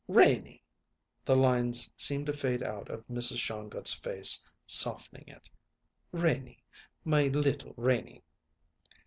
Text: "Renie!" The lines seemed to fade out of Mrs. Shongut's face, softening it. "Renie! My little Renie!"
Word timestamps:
"Renie!" 0.07 0.63
The 1.23 1.35
lines 1.35 1.87
seemed 1.95 2.25
to 2.25 2.33
fade 2.33 2.63
out 2.63 2.89
of 2.89 3.05
Mrs. 3.07 3.37
Shongut's 3.37 3.93
face, 3.93 4.41
softening 4.65 5.27
it. 5.27 5.47
"Renie! 6.11 6.63
My 7.05 7.27
little 7.27 7.75
Renie!" 7.77 8.23